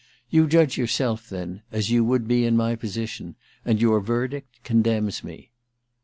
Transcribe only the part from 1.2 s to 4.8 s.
then, as you would be in my position— and your verdict